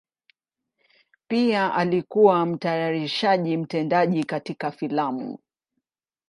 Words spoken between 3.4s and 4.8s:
mtendaji katika